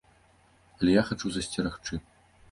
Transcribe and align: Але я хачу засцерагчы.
Але 0.77 0.95
я 0.95 1.03
хачу 1.09 1.31
засцерагчы. 1.35 2.01